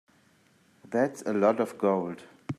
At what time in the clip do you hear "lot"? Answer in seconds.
1.33-1.59